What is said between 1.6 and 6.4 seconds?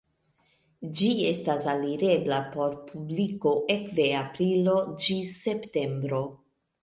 alirebla por publiko ekde aprilo ĝis septembro.